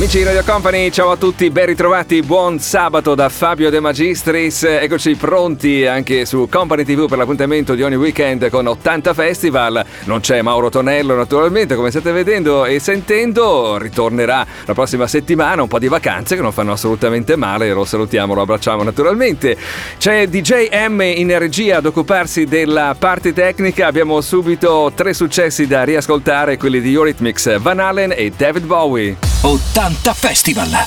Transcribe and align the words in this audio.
Amici 0.00 0.16
di 0.16 0.24
Radio 0.24 0.42
Company, 0.44 0.90
ciao 0.90 1.10
a 1.10 1.16
tutti, 1.18 1.50
ben 1.50 1.66
ritrovati, 1.66 2.22
buon 2.22 2.58
sabato 2.58 3.14
da 3.14 3.28
Fabio 3.28 3.68
De 3.68 3.80
Magistris. 3.80 4.62
Eccoci 4.62 5.14
pronti 5.14 5.84
anche 5.84 6.24
su 6.24 6.48
Company 6.50 6.84
TV 6.84 7.06
per 7.06 7.18
l'appuntamento 7.18 7.74
di 7.74 7.82
ogni 7.82 7.96
weekend 7.96 8.48
con 8.48 8.66
80 8.66 9.12
Festival. 9.12 9.84
Non 10.04 10.20
c'è 10.20 10.40
Mauro 10.40 10.70
Tonello 10.70 11.14
naturalmente, 11.14 11.74
come 11.74 11.90
state 11.90 12.12
vedendo 12.12 12.64
e 12.64 12.78
sentendo, 12.78 13.76
ritornerà 13.76 14.46
la 14.64 14.72
prossima 14.72 15.06
settimana, 15.06 15.60
un 15.60 15.68
po' 15.68 15.78
di 15.78 15.88
vacanze 15.88 16.34
che 16.34 16.40
non 16.40 16.52
fanno 16.52 16.72
assolutamente 16.72 17.36
male, 17.36 17.70
lo 17.70 17.84
salutiamo, 17.84 18.32
lo 18.32 18.40
abbracciamo 18.40 18.82
naturalmente. 18.82 19.54
C'è 19.98 20.28
DJ 20.28 20.68
M 20.88 21.02
in 21.02 21.38
regia 21.38 21.76
ad 21.76 21.84
occuparsi 21.84 22.46
della 22.46 22.96
parte 22.98 23.34
tecnica, 23.34 23.88
abbiamo 23.88 24.22
subito 24.22 24.92
tre 24.94 25.12
successi 25.12 25.66
da 25.66 25.84
riascoltare, 25.84 26.56
quelli 26.56 26.80
di 26.80 26.94
Eurythmics, 26.94 27.58
Van 27.58 27.80
Allen 27.80 28.14
e 28.16 28.32
David 28.34 28.64
Bowie. 28.64 29.28
80 29.42 29.89
Festival. 30.14 30.86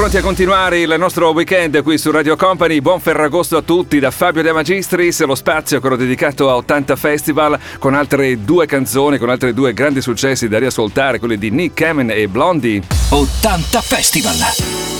pronti 0.00 0.16
a 0.16 0.22
continuare 0.22 0.80
il 0.80 0.94
nostro 0.96 1.28
weekend 1.32 1.82
qui 1.82 1.98
su 1.98 2.10
Radio 2.10 2.34
Company. 2.34 2.80
Buon 2.80 3.00
Ferragosto 3.00 3.58
a 3.58 3.60
tutti 3.60 3.98
da 3.98 4.10
Fabio 4.10 4.40
De 4.40 4.50
Magistris, 4.50 5.22
lo 5.24 5.34
spazio 5.34 5.78
quello 5.78 5.96
dedicato 5.96 6.48
a 6.48 6.56
80 6.56 6.96
Festival 6.96 7.60
con 7.78 7.92
altre 7.92 8.42
due 8.42 8.64
canzoni, 8.64 9.18
con 9.18 9.28
altri 9.28 9.52
due 9.52 9.74
grandi 9.74 10.00
successi 10.00 10.48
da 10.48 10.58
riascoltare, 10.58 11.18
quelli 11.18 11.36
di 11.36 11.50
Nick 11.50 11.74
Cameron 11.74 12.12
e 12.12 12.28
Blondie. 12.28 12.80
80 13.10 13.80
Festival! 13.82 14.99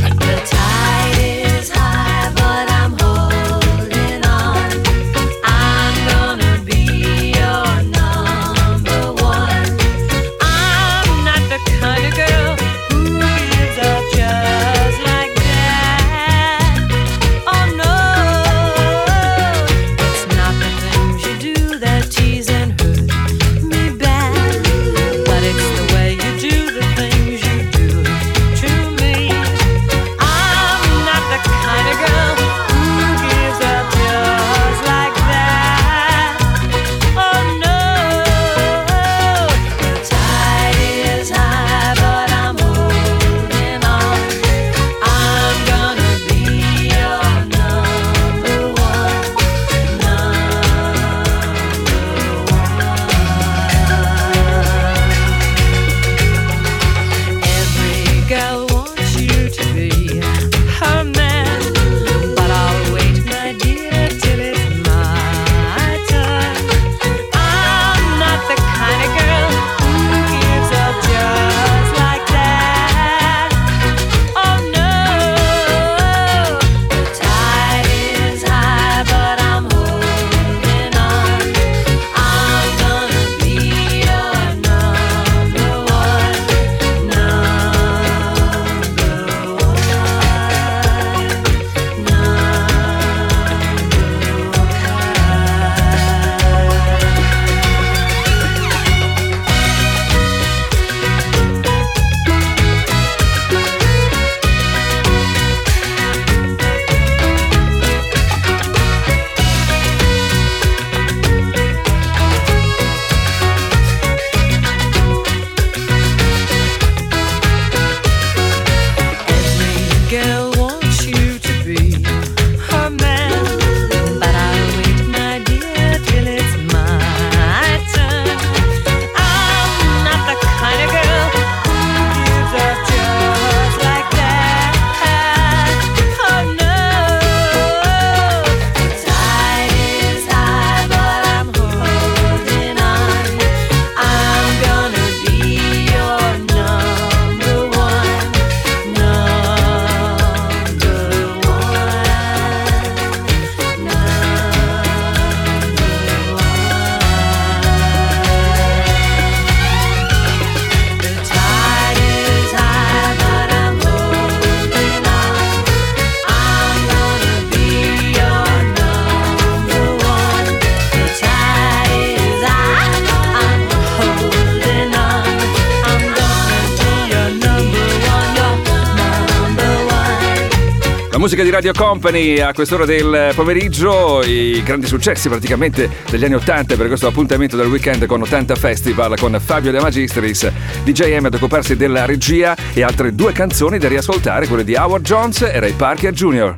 Radio 181.61 181.79
Company 181.79 182.39
a 182.39 182.53
quest'ora 182.53 182.85
del 182.85 183.33
pomeriggio 183.35 184.23
i 184.23 184.63
grandi 184.63 184.87
successi 184.87 185.29
praticamente 185.29 185.87
degli 186.09 186.25
anni 186.25 186.33
80 186.33 186.75
per 186.75 186.87
questo 186.87 187.05
appuntamento 187.05 187.55
del 187.55 187.67
weekend 187.67 188.07
con 188.07 188.19
80 188.19 188.55
Festival 188.55 189.19
con 189.19 189.39
Fabio 189.39 189.69
De 189.69 189.79
Magistris, 189.79 190.51
DJM 190.83 191.25
ad 191.25 191.35
occuparsi 191.35 191.75
della 191.75 192.05
regia 192.05 192.57
e 192.73 192.81
altre 192.81 193.13
due 193.13 193.31
canzoni 193.31 193.77
da 193.77 193.89
riascoltare, 193.89 194.47
quelle 194.47 194.63
di 194.63 194.73
Howard 194.73 195.05
Jones 195.05 195.41
e 195.43 195.59
Ray 195.59 195.73
Parker 195.73 196.11
Jr. 196.11 196.57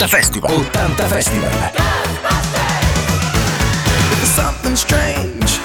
80 0.00 0.08
Festival. 0.08 0.50
80 0.50 1.08
Festival. 1.08 1.50
There's 4.16 4.28
something 4.30 4.74
strange 4.74 5.59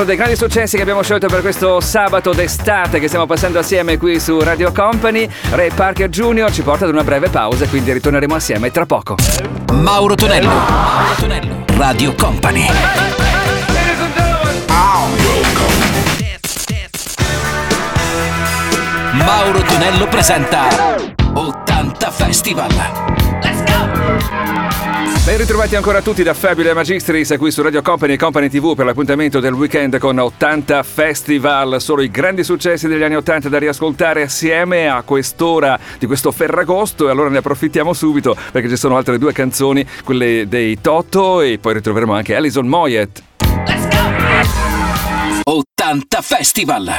altro 0.00 0.04
dei 0.04 0.16
grandi 0.16 0.36
successi 0.36 0.76
che 0.76 0.82
abbiamo 0.82 1.02
scelto 1.02 1.26
per 1.26 1.40
questo 1.40 1.80
sabato 1.80 2.32
d'estate 2.32 3.00
che 3.00 3.06
stiamo 3.06 3.26
passando 3.26 3.58
assieme 3.58 3.98
qui 3.98 4.18
su 4.18 4.40
Radio 4.40 4.72
Company, 4.72 5.28
Ray 5.50 5.70
Parker 5.72 6.08
Jr. 6.08 6.50
ci 6.50 6.62
porta 6.62 6.84
ad 6.84 6.90
una 6.90 7.04
breve 7.04 7.28
pausa, 7.28 7.66
quindi 7.66 7.92
ritorneremo 7.92 8.34
assieme 8.34 8.70
tra 8.70 8.86
poco. 8.86 9.16
Mauro 9.72 10.14
Tonello. 10.14 10.48
Mauro 10.48 11.14
Tonello. 11.18 11.64
Radio 11.76 12.14
Company. 12.14 12.66
Mauro 19.12 19.62
Tonello 19.62 20.06
presenta 20.06 20.68
80 21.34 22.10
Festival. 22.10 23.49
Ben 25.22 25.36
ritrovati 25.36 25.76
ancora 25.76 26.00
tutti 26.00 26.22
da 26.22 26.32
Fabio 26.32 26.68
e 26.68 26.72
Magistris 26.72 27.34
qui 27.38 27.50
su 27.50 27.60
Radio 27.60 27.82
Company 27.82 28.14
e 28.14 28.16
Company 28.16 28.48
TV 28.48 28.74
per 28.74 28.86
l'appuntamento 28.86 29.38
del 29.38 29.52
weekend 29.52 29.98
con 29.98 30.18
80 30.18 30.82
Festival. 30.82 31.80
Solo 31.80 32.00
i 32.00 32.10
grandi 32.10 32.42
successi 32.42 32.88
degli 32.88 33.02
anni 33.02 33.16
80 33.16 33.50
da 33.50 33.58
riascoltare 33.58 34.22
assieme 34.22 34.88
a 34.88 35.02
quest'ora 35.02 35.78
di 35.98 36.06
questo 36.06 36.32
Ferragosto 36.32 37.06
e 37.06 37.10
allora 37.10 37.28
ne 37.28 37.38
approfittiamo 37.38 37.92
subito 37.92 38.34
perché 38.50 38.70
ci 38.70 38.76
sono 38.76 38.96
altre 38.96 39.18
due 39.18 39.32
canzoni, 39.32 39.86
quelle 40.04 40.48
dei 40.48 40.80
Toto 40.80 41.42
e 41.42 41.58
poi 41.58 41.74
ritroveremo 41.74 42.14
anche 42.14 42.34
Alison 42.34 42.66
Moyet. 42.66 43.22
80 45.44 46.20
Festival. 46.22 46.98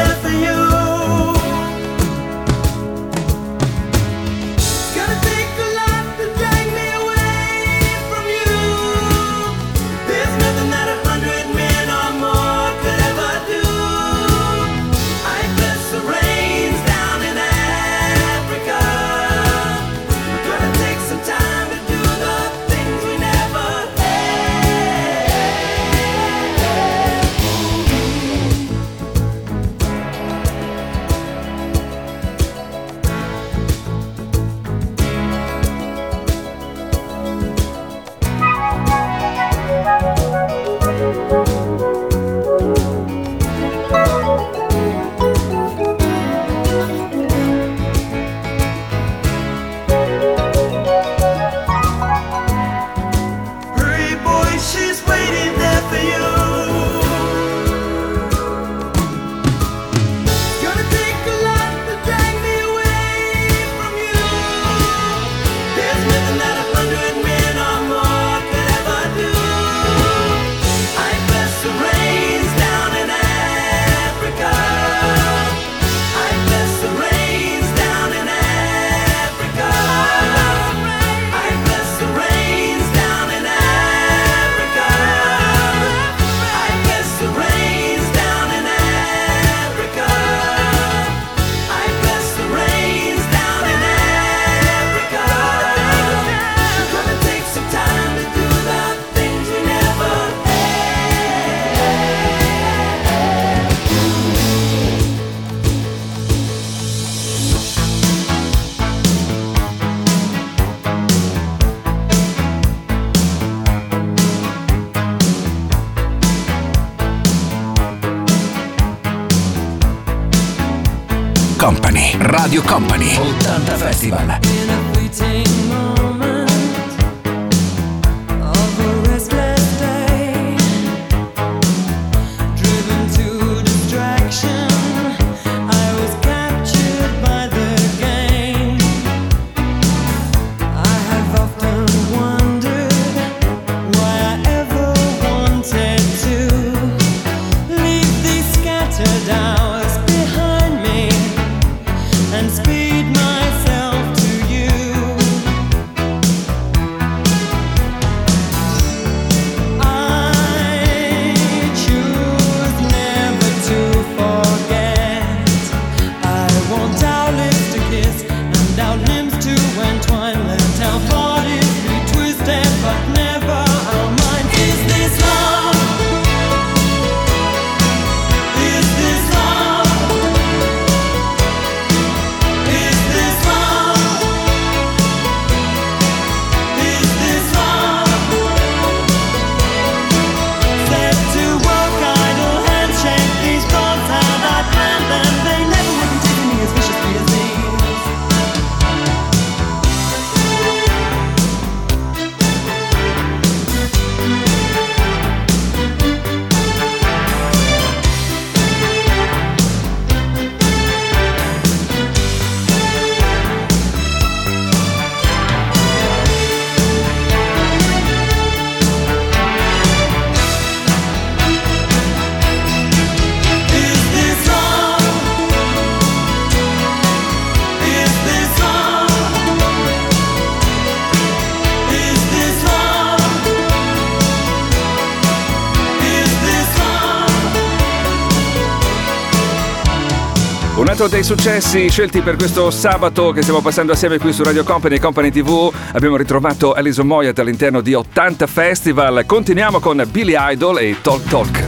momento 241.01 241.07
dei 241.07 241.23
successi 241.23 241.89
scelti 241.89 242.21
per 242.21 242.35
questo 242.35 242.69
sabato 242.69 243.31
che 243.31 243.41
stiamo 243.41 243.61
passando 243.61 243.93
assieme 243.93 244.19
qui 244.19 244.31
su 244.31 244.43
Radio 244.43 244.63
Company 244.63 244.95
e 244.95 244.99
Company 244.99 245.31
TV. 245.31 245.73
Abbiamo 245.93 246.15
ritrovato 246.15 246.73
Alison 246.73 247.07
Moyat 247.07 247.39
all'interno 247.39 247.81
di 247.81 247.93
80 247.93 248.45
Festival. 248.45 249.23
Continuiamo 249.25 249.79
con 249.79 250.03
Billy 250.09 250.35
Idol 250.37 250.79
e 250.79 250.97
Talk 251.01 251.27
Talk. 251.27 251.65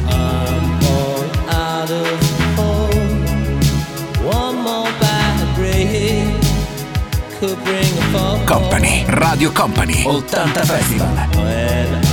Company, 8.45 9.03
Radio 9.07 9.51
Company, 9.51 10.03
80 10.05 10.63
Festival. 10.63 12.12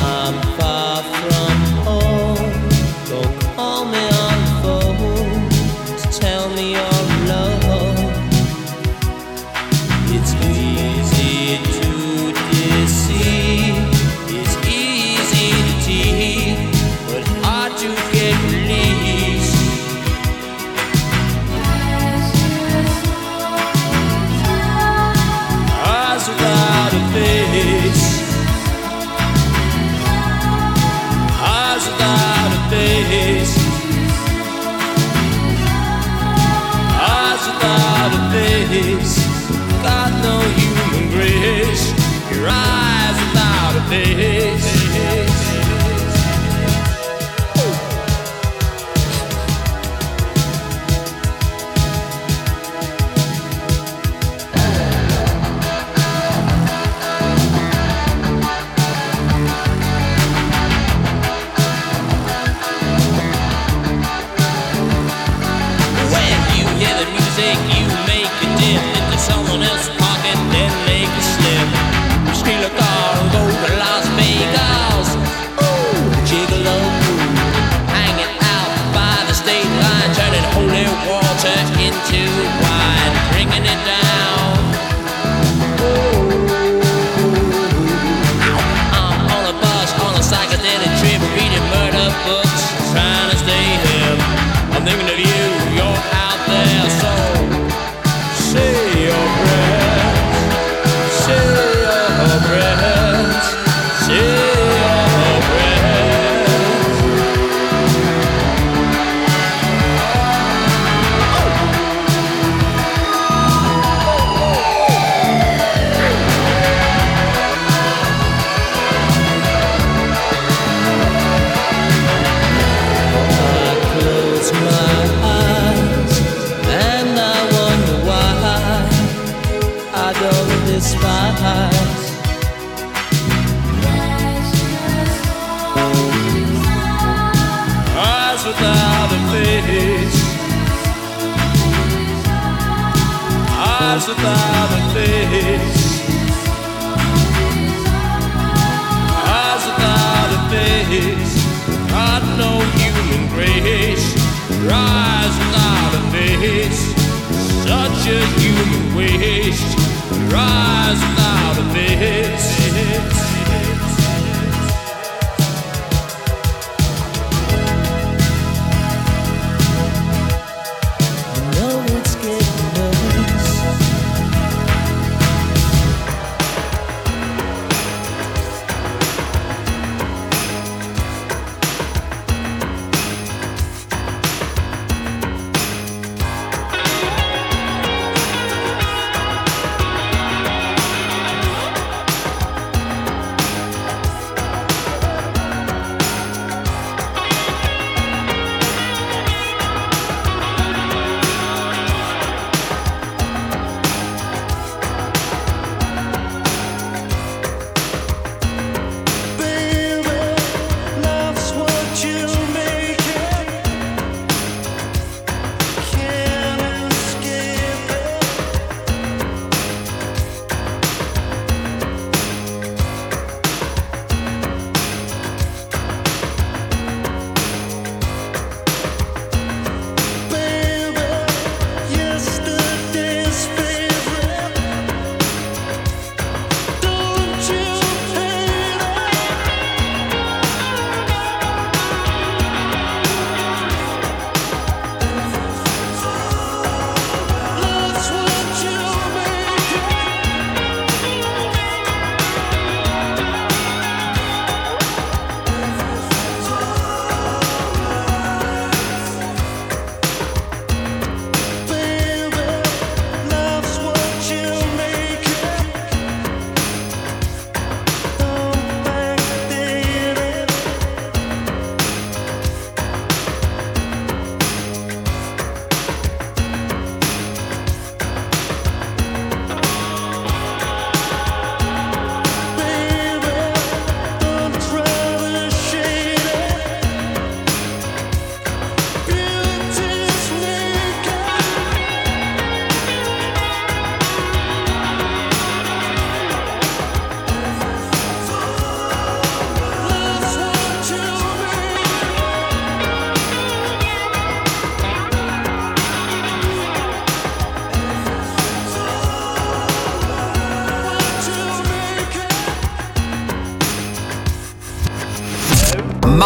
days. 38.71 39.30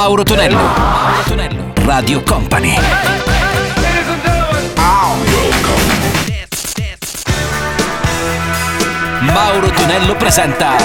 Mauro 0.05 0.23
Tonello. 0.23 0.59
Mauro 0.59 1.23
Tonello. 1.27 1.73
Radio 1.87 2.23
Company. 2.27 2.77
Mauro 9.23 9.71
Tonello 9.73 10.15
presenta 10.19 10.77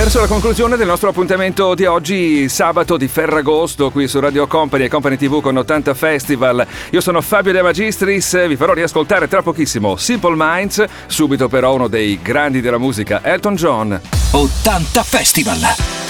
Verso 0.00 0.18
la 0.18 0.28
conclusione 0.28 0.78
del 0.78 0.86
nostro 0.86 1.10
appuntamento 1.10 1.74
di 1.74 1.84
oggi, 1.84 2.48
sabato 2.48 2.96
di 2.96 3.06
Ferragosto, 3.06 3.90
qui 3.90 4.08
su 4.08 4.18
Radio 4.18 4.46
Company 4.46 4.84
e 4.84 4.88
Company 4.88 5.18
TV 5.18 5.42
con 5.42 5.54
80 5.58 5.92
Festival. 5.92 6.66
Io 6.92 7.02
sono 7.02 7.20
Fabio 7.20 7.52
De 7.52 7.60
Magistris, 7.60 8.46
vi 8.48 8.56
farò 8.56 8.72
riascoltare 8.72 9.28
tra 9.28 9.42
pochissimo 9.42 9.96
Simple 9.96 10.36
Minds, 10.38 10.84
subito 11.06 11.48
però 11.48 11.74
uno 11.74 11.86
dei 11.86 12.18
grandi 12.22 12.62
della 12.62 12.78
musica, 12.78 13.20
Elton 13.22 13.56
John. 13.56 14.00
80 14.30 15.02
Festival. 15.02 16.09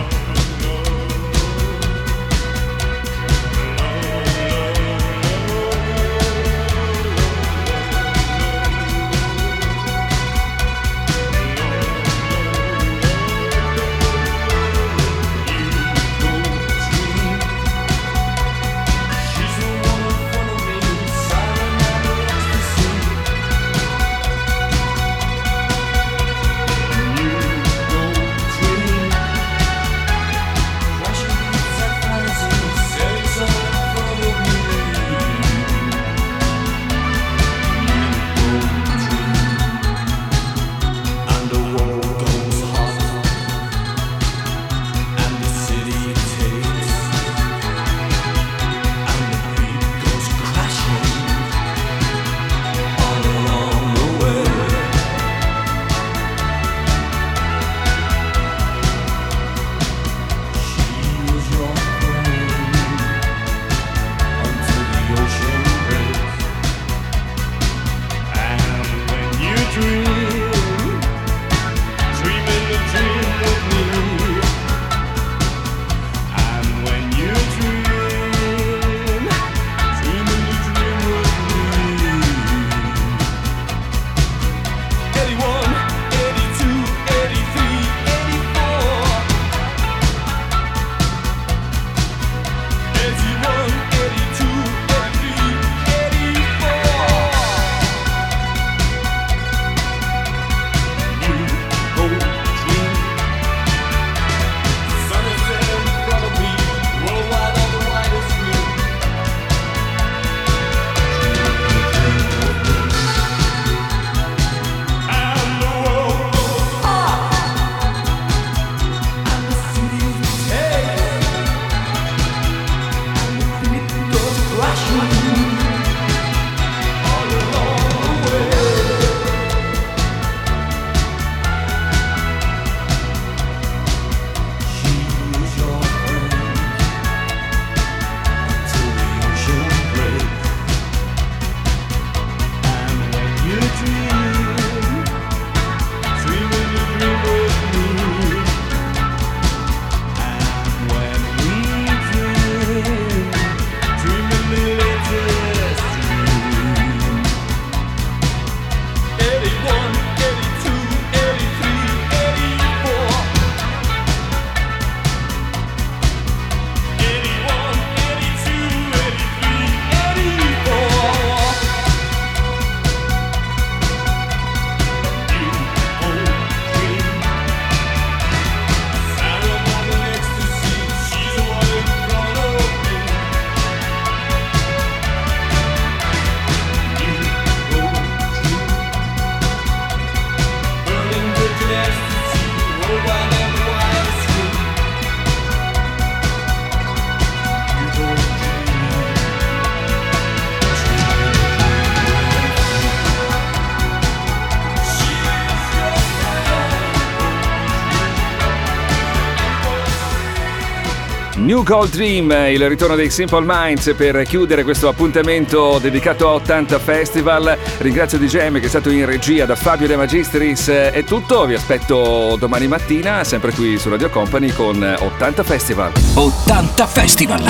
New 211.61 211.69
Gold 211.69 211.91
Dream, 211.91 212.31
il 212.49 212.67
ritorno 212.67 212.95
dei 212.95 213.11
Simple 213.11 213.43
Minds 213.45 213.93
per 213.95 214.23
chiudere 214.23 214.63
questo 214.63 214.87
appuntamento 214.87 215.77
dedicato 215.77 216.27
a 216.27 216.31
80 216.33 216.79
Festival. 216.79 217.55
Ringrazio 217.77 218.17
DJM 218.17 218.59
che 218.59 218.65
è 218.65 218.67
stato 218.67 218.89
in 218.89 219.05
regia 219.05 219.45
da 219.45 219.55
Fabio 219.55 219.85
De 219.85 219.95
Magistris. 219.95 220.69
È 220.69 221.03
tutto, 221.03 221.45
vi 221.45 221.53
aspetto 221.53 222.35
domani 222.39 222.67
mattina, 222.67 223.23
sempre 223.23 223.51
qui 223.51 223.77
su 223.77 223.89
Radio 223.89 224.09
Company 224.09 224.51
con 224.51 224.81
80 224.81 225.43
Festival. 225.43 225.91
80 226.15 226.87
Festival. 226.87 227.43